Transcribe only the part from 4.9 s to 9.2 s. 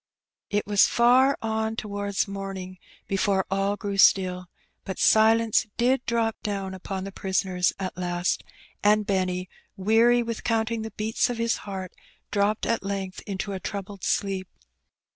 silence did drop down upon the prisoners at last; and